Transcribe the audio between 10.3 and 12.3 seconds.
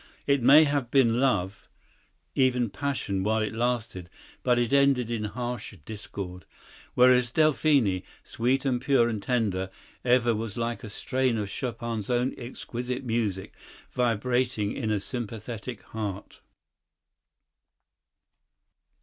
was like a strain of Chopin's